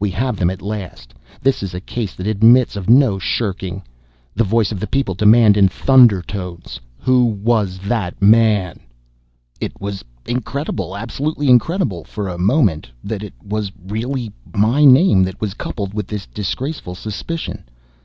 [0.00, 1.14] We have them at last!
[1.40, 3.82] This is a case that admits of no shirking.
[4.34, 8.80] The voice of the people demands in thunder tones, "WHO WAS THAT MAN?"
[9.60, 15.40] It was incredible, absolutely incredible, for a moment, that it was really my name that
[15.40, 17.62] was coupled with this disgraceful suspicion.